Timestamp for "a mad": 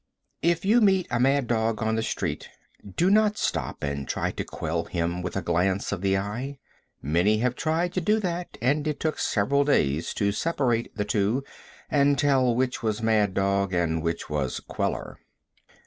1.11-1.45